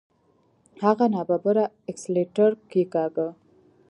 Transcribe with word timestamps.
هغه 0.83 1.05
ناببره 1.15 1.65
اکسلېټر 1.91 2.51
کېکاږه. 2.71 3.27